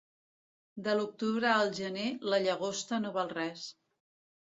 [0.87, 3.71] De l'octubre al gener, la llagosta no val res.